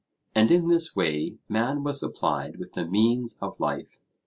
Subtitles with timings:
[0.33, 3.99] And in this way man was supplied with the means of life.